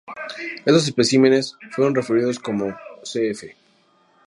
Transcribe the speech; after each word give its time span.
Estos 0.65 0.85
especímenes 0.87 1.57
fueron 1.75 1.93
referidos 1.93 2.39
como 2.39 2.75
cf. 3.03 3.53